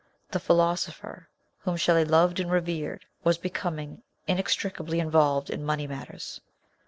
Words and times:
The 0.31 0.39
Philosopher, 0.39 1.29
whom 1.59 1.77
Shelley 1.77 2.05
loved 2.05 2.39
and 2.39 2.49
revered, 2.49 3.05
was 3.23 3.37
becoming 3.37 4.01
inextricably 4.25 4.99
involved 4.99 5.51
in 5.51 5.63
money 5.63 5.85
matters. 5.85 6.41